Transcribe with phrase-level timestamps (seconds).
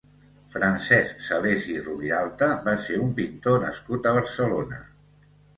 [0.53, 4.85] Francesc Salès i Roviralta va ser un pintor nascut a Barcelona.